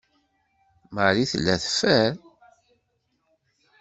Marie 0.95 1.27
tella 1.31 1.55
teffer. 1.63 2.09